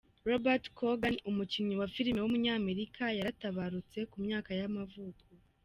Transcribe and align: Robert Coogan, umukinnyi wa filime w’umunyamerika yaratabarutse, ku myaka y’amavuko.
Robert 0.29 0.65
Coogan, 0.77 1.15
umukinnyi 1.29 1.75
wa 1.81 1.87
filime 1.95 2.19
w’umunyamerika 2.21 3.03
yaratabarutse, 3.17 3.99
ku 4.11 4.17
myaka 4.25 4.51
y’amavuko. 4.59 5.23